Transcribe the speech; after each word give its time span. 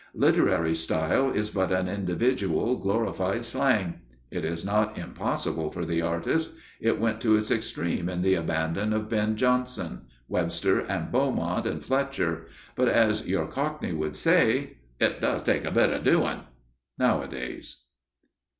Literary 0.15 0.73
style 0.73 1.29
is 1.29 1.51
but 1.51 1.71
an 1.71 1.87
individual, 1.87 2.75
glorified 2.79 3.45
slang. 3.45 4.01
It 4.31 4.43
is 4.43 4.65
not 4.65 4.97
impossible 4.97 5.69
for 5.69 5.85
the 5.85 6.01
artist; 6.01 6.53
it 6.79 6.99
went 6.99 7.21
to 7.21 7.35
its 7.35 7.51
extreme 7.51 8.09
in 8.09 8.23
the 8.23 8.33
abandon 8.33 8.93
of 8.93 9.09
Ben 9.09 9.35
Jonson, 9.35 10.05
Webster, 10.27 10.79
and 10.79 11.11
Beaumont 11.11 11.67
and 11.67 11.85
Fletcher, 11.85 12.47
but, 12.75 12.87
as 12.87 13.27
your 13.27 13.45
Cockney 13.45 13.93
would 13.93 14.15
say, 14.15 14.77
"It 14.99 15.21
does 15.21 15.43
take 15.43 15.65
a 15.65 15.69
bit 15.71 15.91
of 15.93 16.03
doin'" 16.03 16.45
nowadays. 16.97 17.83